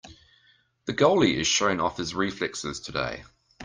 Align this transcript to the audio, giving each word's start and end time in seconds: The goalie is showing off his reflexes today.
The 0.85 0.95
goalie 0.95 1.35
is 1.35 1.45
showing 1.45 1.79
off 1.79 1.97
his 1.97 2.15
reflexes 2.15 2.79
today. 2.79 3.23